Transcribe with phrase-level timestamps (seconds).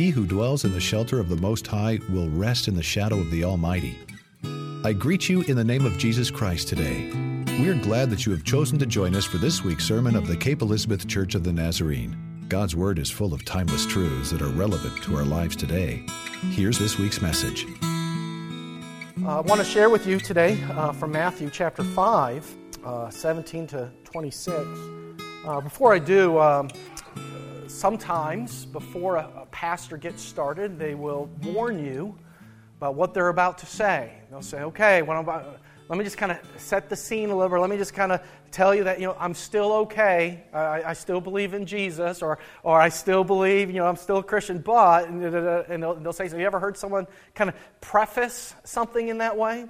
[0.00, 3.18] He who dwells in the shelter of the Most High will rest in the shadow
[3.18, 3.98] of the Almighty.
[4.82, 7.10] I greet you in the name of Jesus Christ today.
[7.58, 10.26] We are glad that you have chosen to join us for this week's sermon of
[10.26, 12.16] the Cape Elizabeth Church of the Nazarene.
[12.48, 16.02] God's Word is full of timeless truths that are relevant to our lives today.
[16.52, 17.66] Here's this week's message.
[19.26, 23.90] I want to share with you today uh, from Matthew chapter 5, uh, 17 to
[24.04, 24.56] 26.
[25.44, 26.70] Uh, before I do, um,
[27.80, 32.14] sometimes before a, a pastor gets started, they will warn you
[32.76, 34.12] about what they're about to say.
[34.30, 37.34] They'll say, okay, what I'm about, let me just kind of set the scene a
[37.34, 37.58] little bit.
[37.58, 40.44] Let me just kind of tell you that, you know, I'm still okay.
[40.52, 44.18] I, I, still believe in Jesus, or, or I still believe, you know, I'm still
[44.18, 48.54] a Christian, but, and they'll, they'll say, so you ever heard someone kind of preface
[48.62, 49.64] something in that way?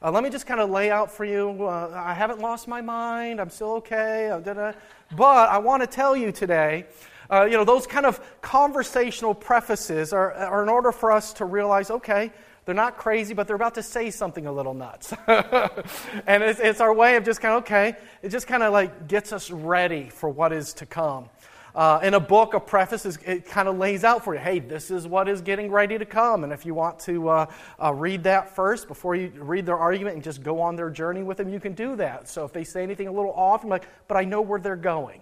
[0.00, 2.80] Uh, let me just kind of lay out for you uh, I haven't lost my
[2.80, 3.40] mind.
[3.40, 4.30] I'm still okay.
[4.30, 4.72] Uh,
[5.16, 6.86] but I want to tell you today
[7.30, 11.44] uh, you know, those kind of conversational prefaces are, are in order for us to
[11.44, 12.30] realize, okay,
[12.66, 15.12] they're not crazy, but they're about to say something a little nuts.
[15.28, 19.06] and it's, it's, our way of just kind of, okay, it just kind of like
[19.06, 21.28] gets us ready for what is to come.
[21.76, 24.58] Uh, in a book, a preface, is, it kind of lays out for you, hey,
[24.58, 26.42] this is what is getting ready to come.
[26.42, 27.46] And if you want to uh,
[27.80, 31.22] uh, read that first before you read their argument and just go on their journey
[31.22, 32.28] with them, you can do that.
[32.28, 34.74] So if they say anything a little off, I'm like, but I know where they're
[34.74, 35.20] going.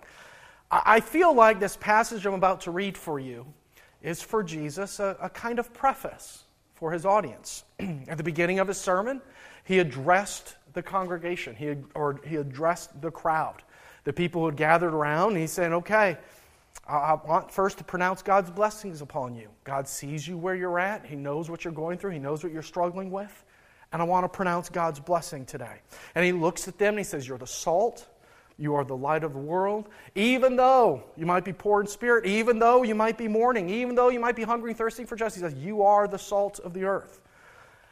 [0.84, 3.46] I, feel like this passage I'm about to read for you
[4.02, 6.44] is for Jesus a, a kind of preface
[6.74, 7.64] for his audience.
[8.08, 9.22] At the beginning of his sermon,
[9.64, 13.62] he addressed the congregation, he, or he addressed the crowd,
[14.02, 15.36] the people who had gathered around.
[15.36, 16.18] He said, Okay,
[16.88, 19.48] I want first to pronounce God's blessings upon you.
[19.62, 22.52] God sees you where you're at, He knows what you're going through, He knows what
[22.52, 23.44] you're struggling with.
[23.92, 25.76] And I want to pronounce God's blessing today.
[26.16, 28.08] And he looks at them and he says, You're the salt
[28.58, 29.88] you are the light of the world.
[30.14, 33.94] Even though you might be poor in spirit, even though you might be mourning, even
[33.94, 36.60] though you might be hungry and thirsty for justice, he says, You are the salt
[36.60, 37.20] of the earth.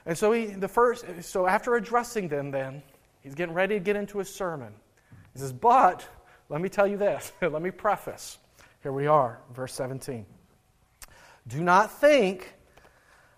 [0.06, 2.82] And so he the first so after addressing them then,
[3.22, 4.72] he's getting ready to get into his sermon.
[5.32, 6.06] He says, But
[6.48, 7.32] let me tell you this.
[7.40, 8.38] let me preface.
[8.82, 10.26] Here we are, verse 17.
[11.48, 12.54] Do not think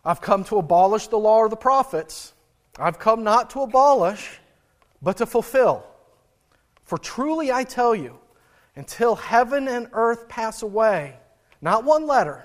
[0.05, 2.35] I've come to abolish the law or the prophets.
[2.79, 4.41] I've come not to abolish,
[5.01, 5.87] but to fulfill.
[6.85, 8.19] For truly I tell you,
[8.77, 11.17] until heaven and earth pass away,
[11.61, 12.45] not one letter,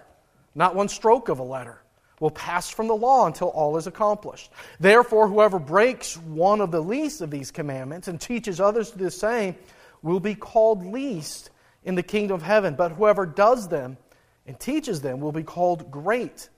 [0.55, 1.81] not one stroke of a letter,
[2.19, 4.51] will pass from the law until all is accomplished.
[4.79, 9.05] Therefore, whoever breaks one of the least of these commandments and teaches others to do
[9.05, 9.55] the same
[10.01, 11.49] will be called least
[11.83, 12.75] in the kingdom of heaven.
[12.75, 13.97] But whoever does them
[14.45, 16.49] and teaches them will be called great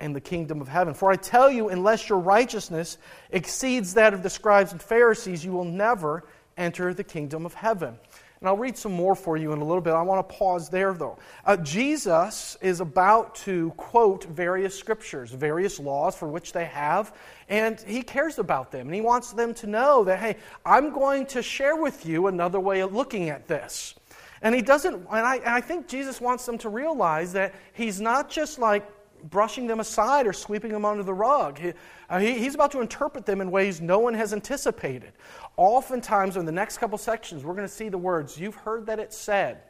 [0.00, 0.92] in the kingdom of heaven.
[0.92, 2.98] For I tell you, unless your righteousness
[3.30, 6.24] exceeds that of the scribes and Pharisees, you will never
[6.56, 7.98] enter the kingdom of heaven.
[8.40, 9.94] And I'll read some more for you in a little bit.
[9.94, 11.18] I want to pause there, though.
[11.44, 17.14] Uh, Jesus is about to quote various scriptures, various laws for which they have,
[17.48, 18.88] and he cares about them.
[18.88, 20.36] And he wants them to know that, hey,
[20.66, 23.94] I'm going to share with you another way of looking at this.
[24.42, 28.02] And he doesn't, and I, and I think Jesus wants them to realize that he's
[28.02, 28.86] not just like
[29.30, 31.58] brushing them aside or sweeping them under the rug.
[31.58, 31.72] He,
[32.08, 35.12] uh, he, he's about to interpret them in ways no one has anticipated.
[35.56, 38.98] Oftentimes, in the next couple sections, we're going to see the words, You've heard that
[38.98, 39.62] it's said,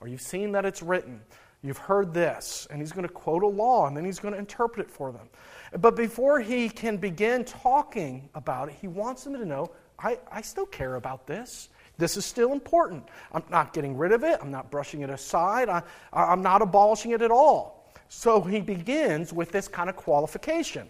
[0.00, 1.20] or you've seen that it's written.
[1.62, 2.66] You've heard this.
[2.70, 5.12] And he's going to quote a law, and then he's going to interpret it for
[5.12, 5.28] them.
[5.78, 10.40] But before he can begin talking about it, he wants them to know I, I
[10.40, 11.68] still care about this.
[11.98, 13.04] This is still important.
[13.32, 14.38] I'm not getting rid of it.
[14.40, 15.68] I'm not brushing it aside.
[15.68, 17.92] I, I'm not abolishing it at all.
[18.08, 20.88] So he begins with this kind of qualification.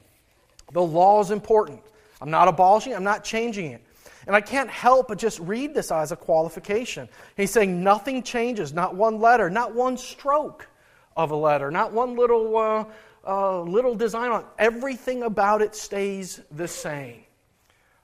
[0.72, 1.82] The law is important.
[2.20, 3.82] I'm not abolishing it, I'm not changing it.
[4.26, 7.08] And I can't help but just read this as a qualification.
[7.36, 10.68] He's saying nothing changes, not one letter, not one stroke
[11.16, 12.84] of a letter, not one little, uh,
[13.26, 14.46] uh, little design on it.
[14.58, 17.22] Everything about it stays the same.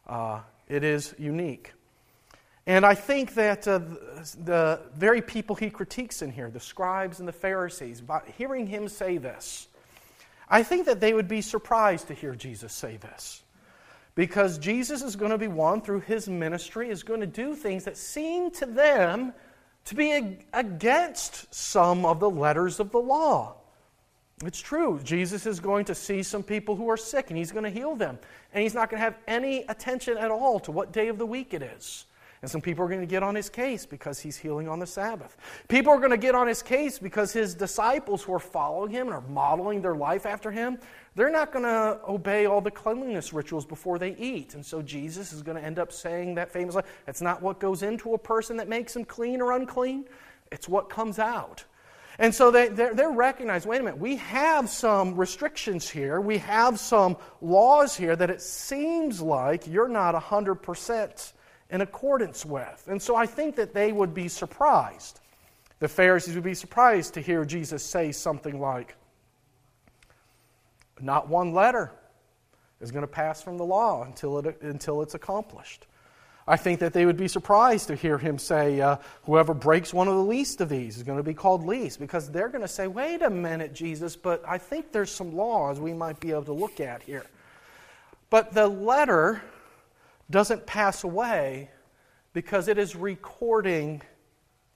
[0.07, 1.73] Uh, it is unique.
[2.67, 3.79] And I think that uh,
[4.43, 8.89] the very people he critiques in here, the scribes and the Pharisees, by hearing him
[8.89, 9.69] say this,
[10.49, 13.43] I think that they would be surprised to hear Jesus say this.
[14.17, 17.85] Because Jesus is going to be one, through his ministry, is going to do things
[17.85, 19.33] that seem to them
[19.85, 23.57] to be against some of the letters of the law.
[24.45, 25.01] It's true.
[25.05, 27.95] Jesus is going to see some people who are sick and he's going to heal
[27.95, 28.19] them.
[28.53, 31.27] And he's not going to have any attention at all to what day of the
[31.27, 32.07] week it is.
[32.43, 34.87] And some people are going to get on his case because he's healing on the
[34.87, 35.37] Sabbath.
[35.69, 39.07] People are going to get on his case because his disciples who are following him
[39.07, 40.79] and are modeling their life after him,
[41.17, 44.55] they're not going to obey all the cleanliness rituals before they eat.
[44.55, 47.59] And so Jesus is going to end up saying that famous line it's not what
[47.59, 50.05] goes into a person that makes him clean or unclean,
[50.53, 51.65] it's what comes out.
[52.19, 56.39] And so they, they're, they're recognized wait a minute, we have some restrictions here, we
[56.39, 61.33] have some laws here that it seems like you're not 100%
[61.71, 62.85] in accordance with.
[62.89, 65.21] And so I think that they would be surprised.
[65.79, 68.97] The Pharisees would be surprised to hear Jesus say something like,
[71.01, 71.93] Not one letter
[72.81, 75.87] is going to pass from the law until, it, until it's accomplished.
[76.49, 80.07] I think that they would be surprised to hear him say, uh, Whoever breaks one
[80.07, 82.69] of the least of these is going to be called least, because they're going to
[82.69, 86.45] say, Wait a minute, Jesus, but I think there's some laws we might be able
[86.45, 87.27] to look at here.
[88.31, 89.43] But the letter
[90.31, 91.71] doesn't pass away
[92.33, 94.03] because it is recording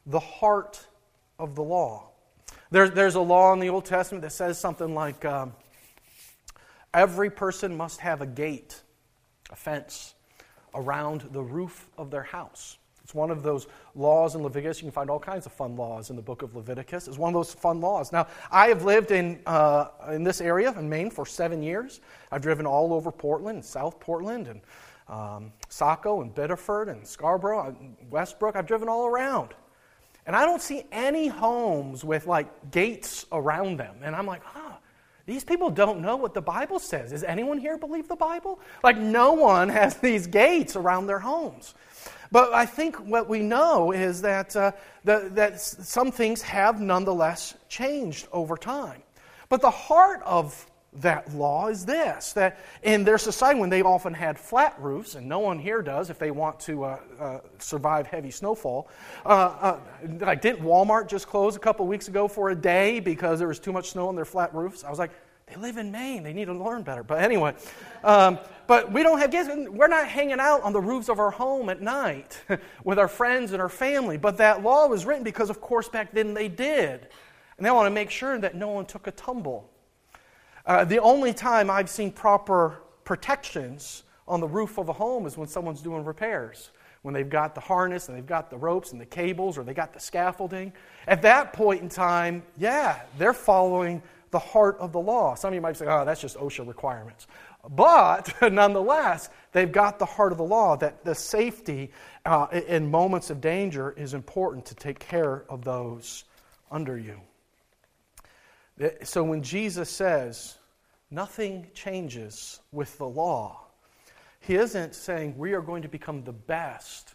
[0.07, 0.87] the heart
[1.39, 2.09] of the law.
[2.71, 5.53] There, there's a law in the Old Testament that says something like um,
[6.95, 8.83] every person must have a gate,
[9.51, 10.15] a fence
[10.75, 12.79] around the roof of their house.
[13.03, 13.67] It's one of those
[13.97, 14.79] laws in Leviticus.
[14.79, 17.09] You can find all kinds of fun laws in the book of Leviticus.
[17.09, 18.13] It's one of those fun laws.
[18.13, 22.01] Now, I have lived in, uh, in this area in Maine for seven years.
[22.31, 24.61] I've driven all over Portland and South Portland and
[25.09, 28.55] um, Saco and Biddeford and Scarborough and Westbrook.
[28.55, 29.55] I've driven all around.
[30.27, 33.97] And I don't see any homes with like gates around them.
[34.03, 34.77] And I'm like, huh,
[35.31, 37.11] these people don't know what the Bible says.
[37.11, 38.59] Does anyone here believe the Bible?
[38.83, 41.75] Like, no one has these gates around their homes.
[42.33, 44.73] But I think what we know is that, uh,
[45.05, 49.03] the, that some things have nonetheless changed over time.
[49.49, 54.13] But the heart of that law is this that in their society, when they often
[54.13, 58.07] had flat roofs, and no one here does if they want to uh, uh, survive
[58.07, 58.89] heavy snowfall,
[59.25, 59.81] uh, uh
[60.21, 63.61] like didn't Walmart just close a couple weeks ago for a day because there was
[63.61, 64.83] too much snow on their flat roofs?
[64.83, 65.13] I was like,
[65.47, 66.23] they live in Maine.
[66.23, 67.03] They need to learn better.
[67.03, 67.55] But anyway,
[68.05, 69.49] um, but we don't have kids.
[69.69, 72.41] We're not hanging out on the roofs of our home at night
[72.85, 74.17] with our friends and our family.
[74.17, 77.09] But that law was written because, of course, back then they did.
[77.57, 79.69] And they want to make sure that no one took a tumble.
[80.71, 85.37] Uh, the only time I've seen proper protections on the roof of a home is
[85.37, 86.71] when someone's doing repairs.
[87.03, 89.75] When they've got the harness and they've got the ropes and the cables or they
[89.75, 90.73] got the scaffolding.
[91.09, 94.01] At that point in time, yeah, they're following
[94.31, 95.35] the heart of the law.
[95.35, 97.27] Some of you might say, oh, that's just OSHA requirements.
[97.71, 101.91] But nonetheless, they've got the heart of the law that the safety
[102.25, 106.27] uh, in moments of danger is important to take care of those
[106.71, 107.21] under you.
[109.03, 110.59] So when Jesus says,
[111.11, 113.67] Nothing changes with the law.
[114.41, 117.15] He isn't saying we are going to become the best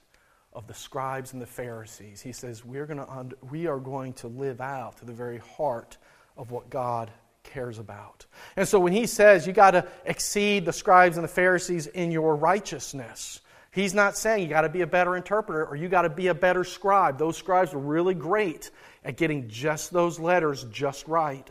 [0.52, 2.22] of the scribes and the Pharisees.
[2.22, 5.98] He says we're going to, we are going to live out to the very heart
[6.38, 7.10] of what God
[7.44, 8.26] cares about.
[8.58, 12.12] And so when he says you got to exceed the scribes and the Pharisees in
[12.12, 13.40] your righteousness,
[13.72, 16.28] he's not saying you got to be a better interpreter or you got to be
[16.28, 17.18] a better scribe.
[17.18, 18.72] Those scribes were really great
[19.06, 21.50] at getting just those letters just right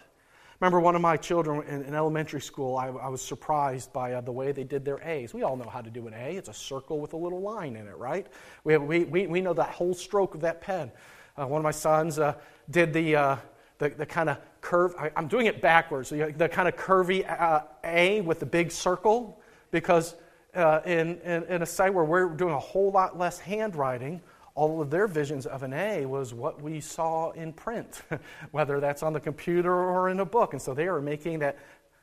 [0.64, 4.22] remember one of my children in, in elementary school, I, I, was surprised by uh,
[4.22, 5.34] the way they did their A's.
[5.34, 6.37] We all know how to do an A.
[6.37, 8.26] It's a circle with a little line in it, right?
[8.64, 10.90] We, have, we, we, we know the whole stroke of that pen.
[11.37, 12.37] Uh, one of my sons uh,
[12.70, 13.37] did the, uh,
[13.76, 17.31] the, the kind of curve, I, am doing it backwards, so the kind of curvy
[17.31, 20.14] uh, A with the big circle, because
[20.55, 24.22] uh, in, in, in a site where we're doing a whole lot less handwriting,
[24.55, 28.02] all of their visions of an A was what we saw in print,
[28.52, 30.52] whether that's on the computer or in a book.
[30.52, 31.59] And so they were making that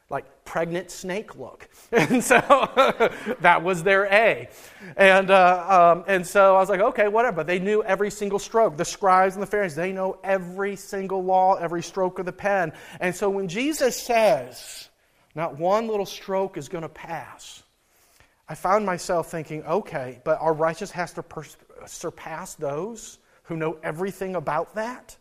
[0.09, 1.69] like pregnant snake look.
[1.91, 2.39] And so
[3.39, 4.49] that was their A.
[4.97, 7.43] And, uh, um, and so I was like, okay, whatever.
[7.43, 8.77] They knew every single stroke.
[8.77, 12.73] The scribes and the Pharisees, they know every single law, every stroke of the pen.
[12.99, 14.89] And so when Jesus says,
[15.35, 17.63] not one little stroke is going to pass,
[18.49, 21.55] I found myself thinking, okay, but our righteous has to pers-
[21.89, 25.17] surpass those who know everything about that.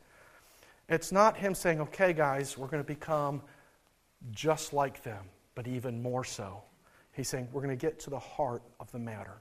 [0.89, 3.43] It's not him saying, okay, guys, we're going to become
[4.33, 5.25] just like them,
[5.55, 6.63] but even more so.
[7.13, 9.41] He's saying, we're going to get to the heart of the matter.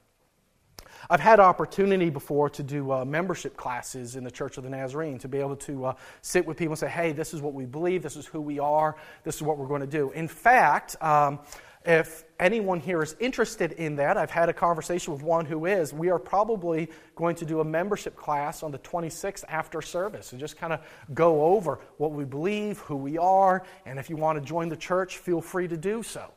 [1.10, 5.18] I've had opportunity before to do uh, membership classes in the Church of the Nazarene,
[5.20, 7.66] to be able to uh, sit with people and say, hey, this is what we
[7.66, 10.12] believe, this is who we are, this is what we're going to do.
[10.12, 11.40] In fact, um,
[11.86, 15.94] if anyone here is interested in that, I've had a conversation with one who is.
[15.94, 20.40] We are probably going to do a membership class on the 26th after service and
[20.40, 20.82] just kind of
[21.14, 24.76] go over what we believe, who we are, and if you want to join the
[24.76, 26.32] church, feel free to do so.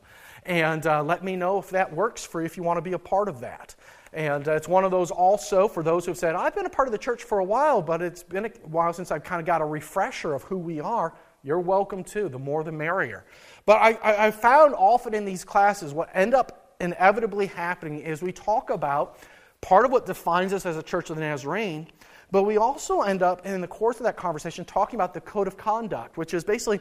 [0.45, 2.93] And uh, let me know if that works for you, if you want to be
[2.93, 3.75] a part of that.
[4.13, 6.87] And uh, it's one of those also for those who've said, I've been a part
[6.87, 9.45] of the church for a while, but it's been a while since I've kind of
[9.45, 11.13] got a refresher of who we are.
[11.43, 12.29] You're welcome too.
[12.29, 13.25] The more the merrier.
[13.65, 18.31] But I, I found often in these classes what end up inevitably happening is we
[18.31, 19.19] talk about
[19.61, 21.87] part of what defines us as a church of the Nazarene.
[22.31, 25.47] But we also end up, in the course of that conversation, talking about the code
[25.47, 26.79] of conduct, which is basically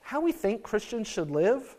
[0.00, 1.76] how we think Christians should live.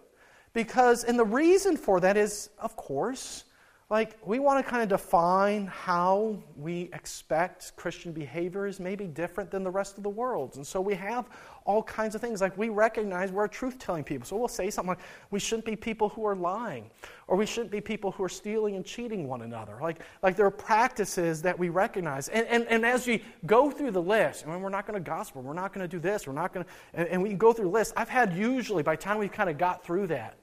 [0.54, 3.46] Because, and the reason for that is, of course,
[3.90, 9.50] like we want to kind of define how we expect Christian behavior is maybe different
[9.50, 10.58] than the rest of the world.
[10.58, 11.30] And so we have
[11.64, 12.42] all kinds of things.
[12.42, 14.26] Like we recognize we're truth telling people.
[14.26, 15.00] So we'll say something like,
[15.32, 16.90] we shouldn't be people who are lying,
[17.30, 19.78] or we shouldn't be people who are stealing and cheating one another.
[19.82, 22.28] Like, like there are practices that we recognize.
[22.28, 25.10] And, and, and as we go through the list, I mean, we're not going to
[25.10, 27.54] gospel, we're not going to do this, we're not going to, and, and we go
[27.54, 27.94] through the list.
[27.96, 30.36] I've had usually, by the time we've kind of got through that,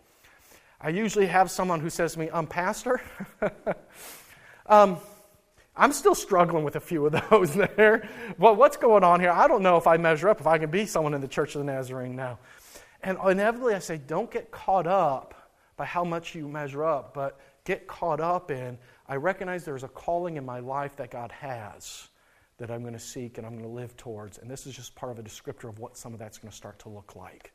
[0.81, 3.01] I usually have someone who says to me, I'm Pastor,
[4.67, 4.99] um,
[5.77, 8.09] I'm still struggling with a few of those there.
[8.39, 9.31] Well, what's going on here?
[9.31, 11.55] I don't know if I measure up, if I can be someone in the Church
[11.55, 12.39] of the Nazarene now.
[13.03, 17.41] And inevitably, I say, don't get caught up by how much you measure up, but
[17.65, 18.79] get caught up in,
[19.09, 22.09] I recognize there's a calling in my life that God has
[22.59, 24.39] that I'm going to seek and I'm going to live towards.
[24.39, 26.57] And this is just part of a descriptor of what some of that's going to
[26.57, 27.53] start to look like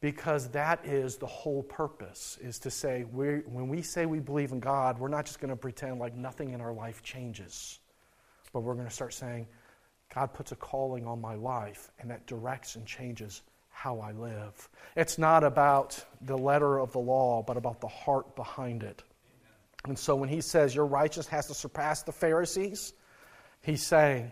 [0.00, 4.60] because that is the whole purpose is to say when we say we believe in
[4.60, 7.78] god we're not just going to pretend like nothing in our life changes
[8.52, 9.46] but we're going to start saying
[10.14, 14.68] god puts a calling on my life and that directs and changes how i live.
[14.96, 19.02] It's not about the letter of the law but about the heart behind it.
[19.84, 22.92] And so when he says your righteousness has to surpass the pharisees
[23.62, 24.30] he's saying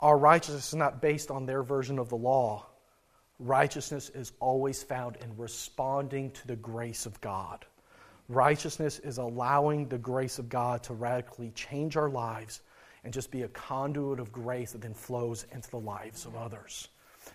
[0.00, 2.66] our righteousness is not based on their version of the law
[3.38, 7.64] Righteousness is always found in responding to the grace of God.
[8.28, 12.60] Righteousness is allowing the grace of God to radically change our lives
[13.04, 16.88] and just be a conduit of grace that then flows into the lives of others.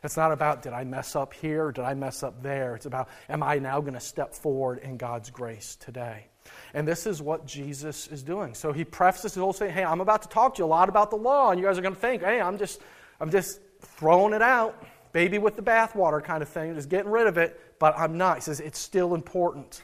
[0.04, 2.75] It's not about did I mess up here, did I mess up there.
[2.75, 6.27] It's about am I now going to step forward in God's grace today?
[6.74, 8.54] And this is what Jesus is doing.
[8.54, 10.89] So he prefaces his whole saying, Hey, I'm about to talk to you a lot
[10.89, 12.82] about the law, and you guys are going to think, hey, I'm just
[13.20, 14.84] I'm just throwing it out
[15.17, 18.38] baby with the bathwater kind of thing, just getting rid of it, but I'm not.
[18.38, 19.81] He says it's still important,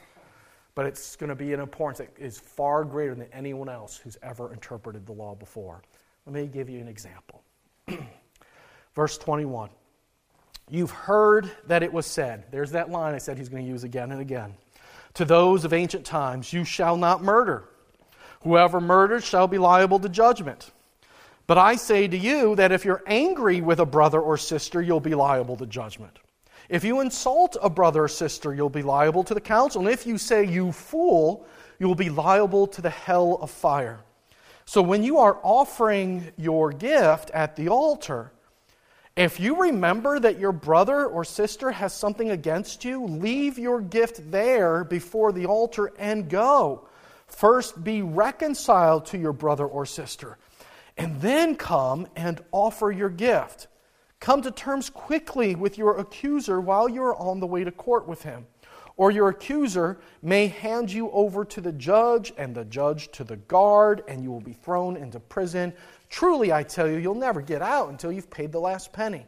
[0.76, 4.16] but it's going to be an importance that is far greater than anyone else who's
[4.22, 5.82] ever interpreted the law before.
[6.24, 7.42] Let me give you an example.
[8.94, 9.70] Verse 21.
[10.70, 12.44] You've heard that it was said.
[12.52, 14.54] There's that line I said he's going to use again and again.
[15.14, 17.70] To those of ancient times, you shall not murder.
[18.42, 20.70] Whoever murders shall be liable to judgment.
[21.46, 25.00] But I say to you that if you're angry with a brother or sister, you'll
[25.00, 26.18] be liable to judgment.
[26.70, 29.82] If you insult a brother or sister, you'll be liable to the council.
[29.82, 31.46] And if you say, you fool,
[31.78, 34.00] you'll be liable to the hell of fire.
[34.64, 38.32] So when you are offering your gift at the altar,
[39.14, 44.30] if you remember that your brother or sister has something against you, leave your gift
[44.30, 46.88] there before the altar and go.
[47.26, 50.38] First, be reconciled to your brother or sister
[50.96, 53.66] and then come and offer your gift.
[54.20, 58.06] Come to terms quickly with your accuser while you are on the way to court
[58.08, 58.46] with him.
[58.96, 63.36] Or your accuser may hand you over to the judge, and the judge to the
[63.36, 65.72] guard, and you will be thrown into prison.
[66.10, 69.26] Truly, I tell you, you'll never get out until you've paid the last penny.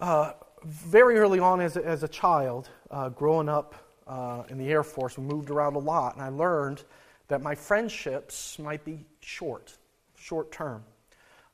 [0.00, 0.32] Uh,
[0.64, 3.74] very early on, as a, as a child, uh, growing up
[4.08, 6.82] uh, in the Air Force, we moved around a lot, and I learned
[7.30, 9.72] that my friendships might be short,
[10.16, 10.82] short term.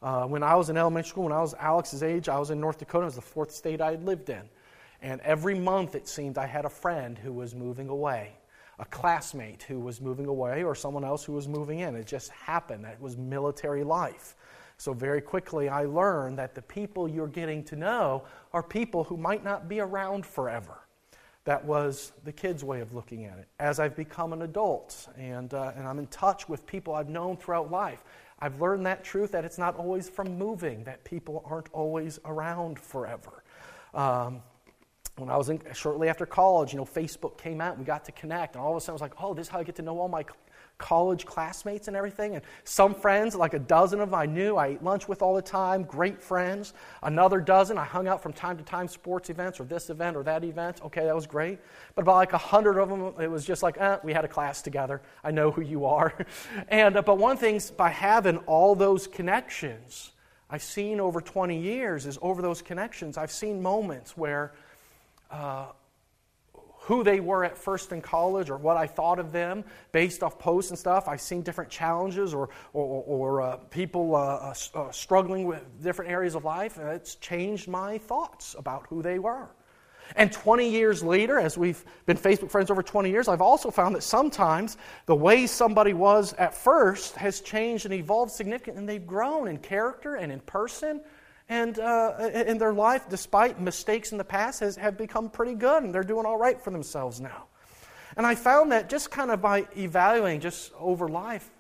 [0.03, 2.59] Uh, when I was in elementary school, when I was Alex's age, I was in
[2.59, 3.03] North Dakota.
[3.03, 4.43] It was the fourth state I had lived in.
[5.03, 8.33] And every month it seemed I had a friend who was moving away,
[8.79, 11.95] a classmate who was moving away, or someone else who was moving in.
[11.95, 12.85] It just happened.
[12.85, 14.35] That was military life.
[14.79, 19.17] So, very quickly, I learned that the people you're getting to know are people who
[19.17, 20.86] might not be around forever.
[21.47, 23.47] That was the kids' way of looking at it.
[23.61, 27.37] As I've become an adult and, uh, and I'm in touch with people I've known
[27.37, 28.03] throughout life,
[28.41, 32.81] I've learned that truth that it's not always from moving, that people aren't always around
[32.81, 33.45] forever.
[33.95, 34.43] Um,
[35.19, 38.13] when I was in, shortly after college, you know, Facebook came out, we got to
[38.13, 39.77] connect, and all of a sudden I was like, oh, this is how I get
[39.77, 40.25] to know all my
[40.79, 42.35] college classmates and everything.
[42.35, 45.35] And some friends, like a dozen of them I knew, I ate lunch with all
[45.35, 46.75] the time, great friends.
[47.03, 50.23] Another dozen, I hung out from time to time, sports events or this event or
[50.25, 50.81] that event.
[50.85, 51.59] Okay, that was great.
[51.95, 54.29] But about like a hundred of them, it was just like, eh, we had a
[54.29, 55.01] class together.
[55.25, 56.15] I know who you are.
[56.69, 60.13] and, uh, but one thing, by having all those connections,
[60.51, 64.53] I've seen over 20 years is over those connections, I've seen moments where
[65.31, 65.67] uh,
[66.87, 70.39] who they were at first in college or what I thought of them based off
[70.39, 71.09] posts and stuff.
[71.09, 76.13] I've seen different challenges or, or, or uh, people uh, uh, uh, struggling with different
[76.13, 79.49] areas of life, and it's changed my thoughts about who they were.
[80.15, 83.97] And 20 years later, as we've been Facebook friends over 20 years, I've also found
[83.97, 84.77] that sometimes
[85.07, 89.59] the way somebody was at first has changed and evolved significantly, and they've grown in
[89.59, 91.01] character and in person
[91.49, 95.85] and uh, in their life, despite mistakes in the past, has, have become pretty good,
[95.85, 97.45] and they're doing all right for themselves now.
[98.17, 101.51] And I found that just kind of by evaluating just over life,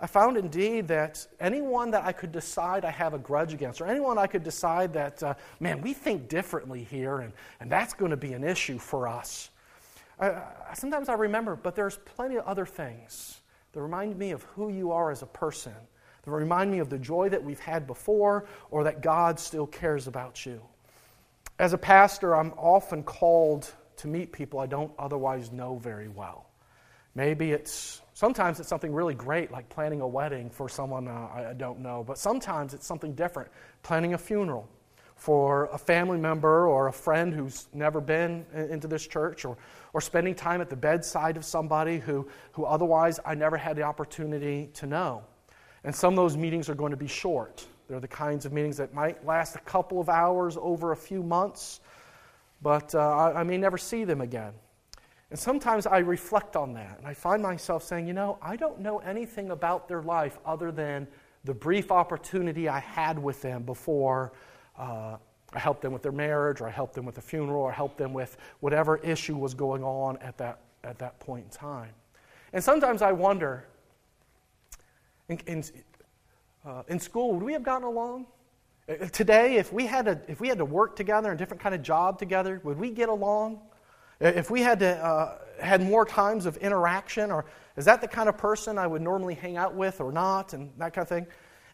[0.00, 3.86] I found indeed that anyone that I could decide I have a grudge against, or
[3.86, 8.10] anyone I could decide that, uh, man, we think differently here, and, and that's going
[8.10, 9.50] to be an issue for us.
[10.18, 10.42] I,
[10.74, 13.40] sometimes I remember, but there's plenty of other things
[13.72, 15.74] that remind me of who you are as a person,
[16.32, 20.44] remind me of the joy that we've had before, or that God still cares about
[20.46, 20.60] you.
[21.58, 26.46] As a pastor, I'm often called to meet people I don't otherwise know very well.
[27.14, 31.54] Maybe it's Sometimes it's something really great, like planning a wedding for someone uh, I
[31.56, 33.50] don't know, but sometimes it's something different,
[33.82, 34.68] planning a funeral
[35.16, 39.56] for a family member or a friend who's never been into this church, or,
[39.94, 43.84] or spending time at the bedside of somebody who, who otherwise I never had the
[43.84, 45.22] opportunity to know.
[45.84, 47.66] And some of those meetings are going to be short.
[47.88, 51.22] They're the kinds of meetings that might last a couple of hours over a few
[51.22, 51.80] months,
[52.62, 54.52] but uh, I, I may never see them again.
[55.30, 58.80] And sometimes I reflect on that and I find myself saying, you know, I don't
[58.80, 61.06] know anything about their life other than
[61.44, 64.32] the brief opportunity I had with them before
[64.78, 65.16] uh,
[65.52, 67.98] I helped them with their marriage or I helped them with a funeral or helped
[67.98, 71.90] them with whatever issue was going on at that, at that point in time.
[72.52, 73.66] And sometimes I wonder
[75.30, 75.64] in, in,
[76.64, 78.26] uh, in school, would we have gotten along?
[78.88, 81.74] Uh, today, if we, had to, if we had to work together, a different kind
[81.74, 83.60] of job together, would we get along?
[84.20, 87.46] If we had to uh, had more times of interaction, or
[87.76, 90.70] is that the kind of person I would normally hang out with or not, and
[90.76, 91.26] that kind of thing.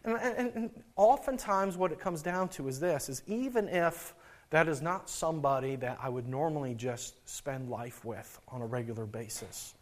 [0.05, 4.15] And, and, and oftentimes, what it comes down to is this: is even if
[4.51, 9.05] that is not somebody that I would normally just spend life with on a regular
[9.05, 9.73] basis,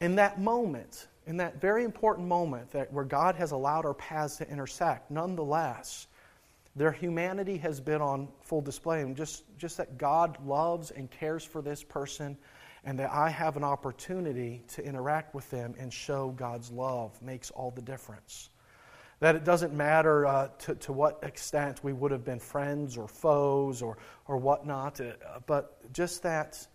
[0.00, 4.36] in that moment, in that very important moment that where God has allowed our paths
[4.38, 6.06] to intersect, nonetheless,
[6.74, 9.02] their humanity has been on full display.
[9.02, 12.36] And just, just that God loves and cares for this person,
[12.84, 17.50] and that I have an opportunity to interact with them and show God's love makes
[17.50, 18.50] all the difference.
[19.20, 23.06] That it doesn't matter uh, to, to what extent we would have been friends or
[23.06, 25.12] foes or, or whatnot, uh,
[25.46, 26.66] but just that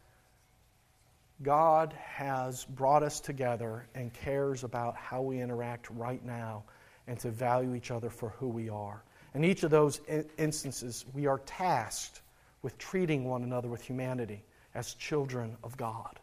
[1.43, 6.63] God has brought us together and cares about how we interact right now
[7.07, 9.03] and to value each other for who we are.
[9.33, 10.01] In each of those
[10.37, 12.21] instances, we are tasked
[12.63, 16.19] with treating one another with humanity as children of God.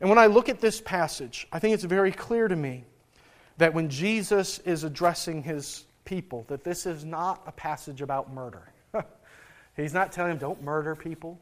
[0.00, 2.84] And when I look at this passage, I think it's very clear to me
[3.56, 8.70] that when Jesus is addressing his people, that this is not a passage about murder.
[9.76, 11.38] He's not telling them, don't murder people.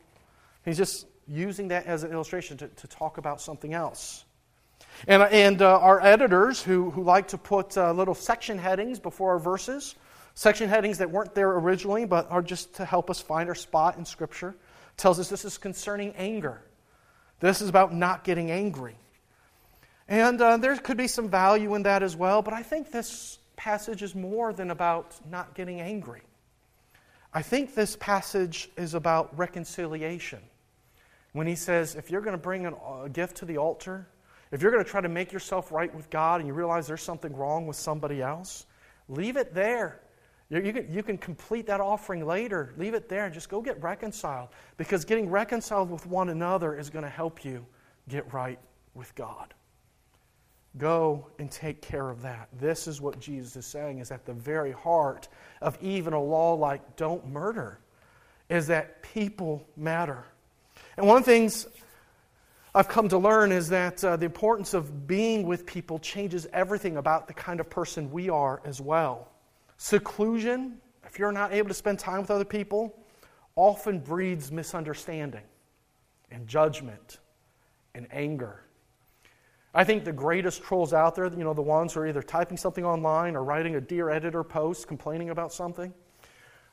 [0.65, 4.25] He's just using that as an illustration to, to talk about something else.
[5.09, 9.33] And, and uh, our editors, who, who like to put uh, little section headings before
[9.33, 9.95] our verses,
[10.35, 13.97] Section headings that weren't there originally, but are just to help us find our spot
[13.99, 14.57] in Scripture,
[14.97, 16.61] tells us this is concerning anger.
[17.39, 18.97] This is about not getting angry.
[20.09, 23.39] And uh, there could be some value in that as well, but I think this
[23.57, 26.23] passage is more than about not getting angry.
[27.33, 30.41] I think this passage is about reconciliation.
[31.35, 34.07] When he says, if you're going to bring a gift to the altar,
[34.53, 37.03] if you're going to try to make yourself right with God and you realize there's
[37.03, 38.67] something wrong with somebody else,
[39.09, 40.01] leave it there.
[40.49, 42.73] You can, you can complete that offering later.
[42.77, 44.51] Leave it there and just go get reconciled.
[44.77, 47.67] Because getting reconciled with one another is going to help you
[48.09, 48.61] get right
[48.95, 49.55] with God.
[50.79, 52.49] Go and take care of that.
[52.61, 55.27] This is what Jesus is saying is at the very heart
[55.63, 57.81] of even a law like don't murder,
[58.49, 60.27] is that people matter.
[60.97, 61.67] And one of the things
[62.75, 66.97] I've come to learn is that uh, the importance of being with people changes everything
[66.97, 69.29] about the kind of person we are as well.
[69.77, 72.99] Seclusion, if you're not able to spend time with other people,
[73.57, 75.45] often breeds misunderstanding
[76.31, 77.19] and judgment
[77.95, 78.61] and anger.
[79.73, 82.57] I think the greatest trolls out there, you know, the ones who are either typing
[82.57, 85.93] something online or writing a Dear Editor post complaining about something,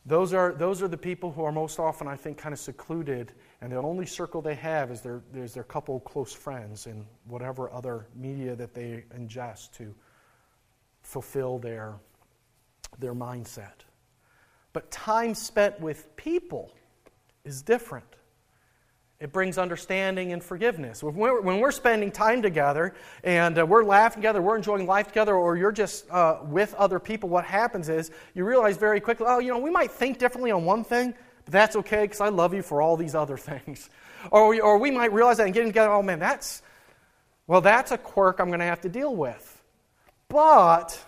[0.06, 3.34] those are, those are the people who are most often, I think, kind of secluded,
[3.62, 7.72] and the only circle they have is their, is their couple close friends and whatever
[7.72, 9.94] other media that they ingest to
[11.04, 11.96] fulfill their
[13.00, 13.86] their mindset.
[14.74, 16.72] But time spent with people
[17.44, 18.06] is different.
[19.22, 21.04] It brings understanding and forgiveness.
[21.04, 25.10] When we're, when we're spending time together and uh, we're laughing together, we're enjoying life
[25.10, 29.28] together, or you're just uh, with other people, what happens is you realize very quickly,
[29.30, 31.14] oh, you know, we might think differently on one thing,
[31.46, 33.92] but that's okay because I love you for all these other things.
[34.32, 36.64] Or we, or we might realize that and getting together, oh man, that's,
[37.46, 39.62] well, that's a quirk I'm going to have to deal with.
[40.30, 41.00] But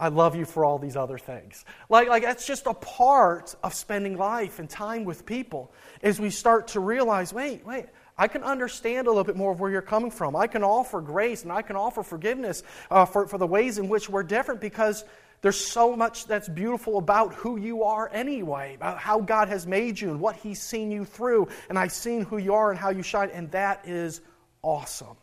[0.00, 1.66] I love you for all these other things.
[1.90, 5.70] Like, like that's just a part of spending life and time with people
[6.02, 7.84] as we start to realize wait, wait,
[8.16, 10.34] I can understand a little bit more of where you're coming from.
[10.34, 13.90] I can offer grace and I can offer forgiveness uh, for, for the ways in
[13.90, 15.04] which we're different because
[15.42, 20.00] there's so much that's beautiful about who you are anyway, about how God has made
[20.00, 21.48] you and what He's seen you through.
[21.68, 24.22] And I've seen who you are and how you shine, and that is
[24.62, 25.16] awesome.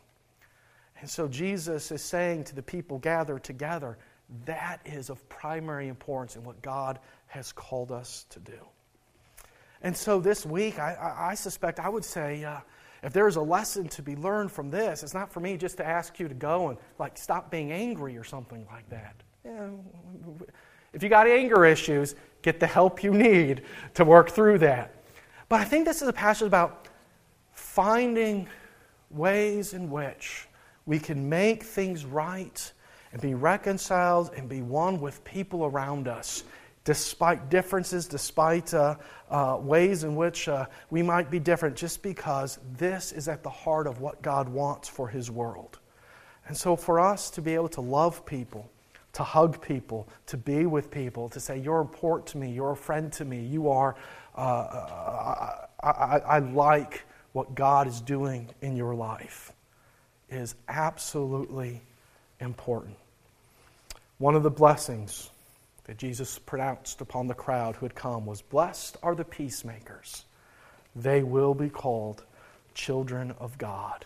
[1.00, 3.96] And so Jesus is saying to the people gathered together,
[4.44, 8.58] that is of primary importance in what God has called us to do.
[9.82, 12.60] And so this week, I, I, I suspect I would say, uh,
[13.02, 15.86] if there's a lesson to be learned from this, it's not for me just to
[15.86, 19.14] ask you to go and like stop being angry or something like that.
[19.44, 19.68] Yeah,
[20.92, 23.62] if you got anger issues, get the help you need
[23.94, 24.94] to work through that.
[25.48, 26.88] But I think this is a passage about
[27.52, 28.48] finding
[29.10, 30.48] ways in which
[30.86, 32.72] we can make things right
[33.12, 36.44] and be reconciled and be one with people around us,
[36.84, 38.96] despite differences, despite uh,
[39.30, 43.50] uh, ways in which uh, we might be different, just because this is at the
[43.50, 45.78] heart of what God wants for His world.
[46.46, 48.70] And so, for us to be able to love people,
[49.12, 52.76] to hug people, to be with people, to say, You're important to me, you're a
[52.76, 53.96] friend to me, you are,
[54.36, 59.52] uh, uh, I, I, I like what God is doing in your life,
[60.30, 61.82] is absolutely
[62.40, 62.96] important.
[64.18, 65.30] One of the blessings
[65.84, 70.24] that Jesus pronounced upon the crowd who had come was Blessed are the peacemakers,
[70.94, 72.24] they will be called
[72.74, 74.04] children of God.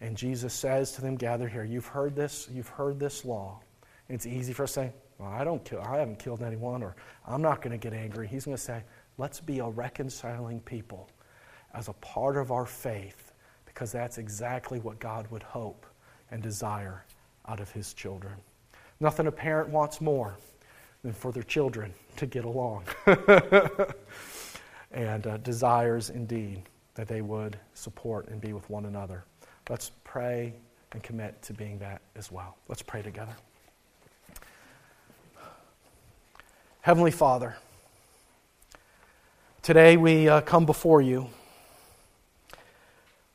[0.00, 1.64] And Jesus says to them, Gather here.
[1.64, 3.60] You've heard this, you've heard this law.
[4.08, 6.94] It's easy for us to say, well, I don't kill, I haven't killed anyone, or
[7.26, 8.28] I'm not going to get angry.
[8.28, 8.82] He's going to say,
[9.18, 11.08] let's be a reconciling people
[11.74, 13.32] as a part of our faith,
[13.66, 15.84] because that's exactly what God would hope
[16.30, 17.04] and desire
[17.48, 18.34] out of his children.
[19.00, 20.36] Nothing a parent wants more
[21.02, 22.84] than for their children to get along.
[24.92, 26.62] and uh, desires indeed
[26.94, 29.24] that they would support and be with one another.
[29.68, 30.54] Let's pray
[30.92, 32.56] and commit to being that as well.
[32.68, 33.34] Let's pray together.
[36.80, 37.56] Heavenly Father,
[39.62, 41.28] today we uh, come before you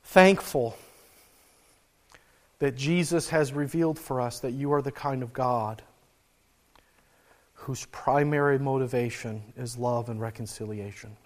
[0.03, 0.77] thankful
[2.63, 5.81] that Jesus has revealed for us that you are the kind of God
[7.55, 11.17] whose primary motivation is love and reconciliation.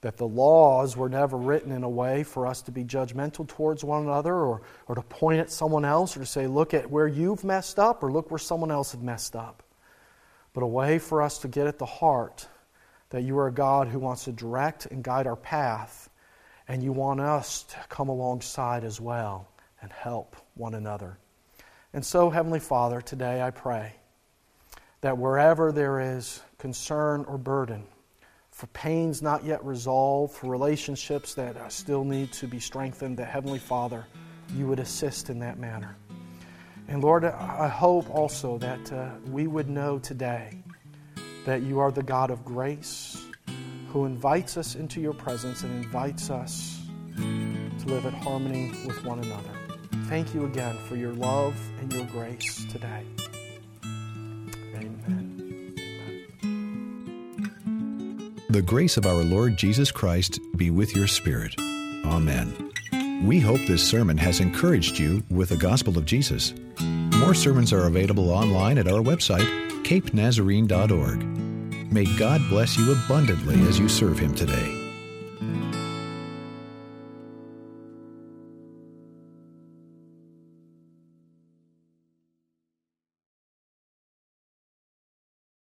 [0.00, 3.84] That the laws were never written in a way for us to be judgmental towards
[3.84, 7.06] one another or, or to point at someone else or to say, look at where
[7.06, 9.62] you've messed up or look where someone else had messed up
[10.54, 12.48] but a way for us to get at the heart
[13.10, 16.08] that you are a God who wants to direct and guide our path,
[16.66, 19.46] and you want us to come alongside as well
[19.80, 21.18] and help one another.
[21.92, 23.94] And so, Heavenly Father, today I pray
[25.00, 27.84] that wherever there is concern or burden,
[28.50, 33.58] for pains not yet resolved, for relationships that still need to be strengthened, that Heavenly
[33.58, 34.06] Father,
[34.54, 35.96] you would assist in that manner.
[36.88, 40.58] And Lord, I hope also that uh, we would know today
[41.44, 43.26] that you are the God of grace
[43.88, 46.80] who invites us into your presence and invites us
[47.16, 49.55] to live in harmony with one another.
[50.08, 53.02] Thank you again for your love and your grace today.
[54.74, 55.74] Amen.
[58.48, 61.54] The grace of our Lord Jesus Christ be with your spirit.
[62.04, 62.72] Amen.
[63.24, 66.54] We hope this sermon has encouraged you with the gospel of Jesus.
[66.78, 69.48] More sermons are available online at our website,
[69.82, 71.92] capenazarene.org.
[71.92, 74.75] May God bless you abundantly as you serve Him today.